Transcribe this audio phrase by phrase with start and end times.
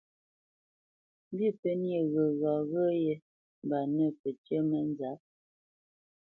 [1.31, 3.15] Mbî pə́ nyê ghəgha ghyə́yé
[3.63, 5.19] mba nə̂ pəcyə́ mənzǎp.